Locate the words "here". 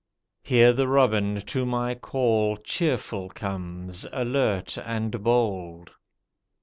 0.41-0.73